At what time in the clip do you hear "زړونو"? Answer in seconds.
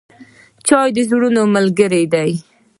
1.09-1.41